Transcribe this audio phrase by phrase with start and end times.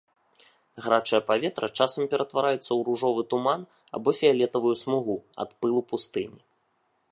[0.85, 3.61] Гарачае паветра часам ператвараецца ў ружовы туман
[3.99, 6.39] або фіялетавую смугу ад пылу пустыні.